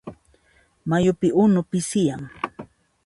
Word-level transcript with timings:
Mayupi 0.89 1.27
unu 1.43 1.61
pisiyan. 1.69 2.21